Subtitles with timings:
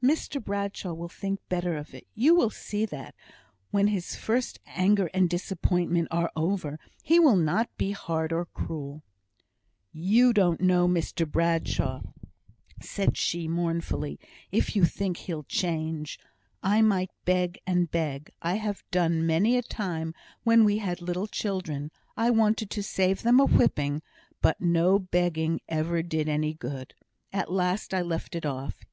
[0.00, 2.06] "Mr Bradshaw will think better of it.
[2.14, 3.16] You will see that,
[3.72, 9.02] when his first anger and disappointment are over, he will not be hard or cruel."
[9.92, 12.02] "You don't know Mr Bradshaw,"
[12.80, 14.20] said she, mournfully,
[14.52, 16.20] "if you think he'll change.
[16.62, 20.14] I might beg and beg I have done many a time,
[20.44, 24.00] when we had little children, and I wanted to save them a whipping
[24.40, 26.94] but no begging ever did any good.
[27.32, 28.76] At last I left it off.